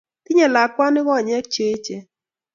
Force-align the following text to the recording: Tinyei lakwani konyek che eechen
Tinyei 0.23 0.53
lakwani 0.55 1.01
konyek 1.07 1.45
che 1.53 1.61
eechen 1.69 2.03